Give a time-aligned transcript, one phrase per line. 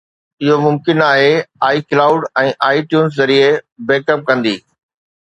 [0.43, 1.27] اهو ممڪن آهي
[1.79, 3.53] iCloud ۽ iTunes ذريعي
[3.93, 4.57] بيڪ اپ ڪندي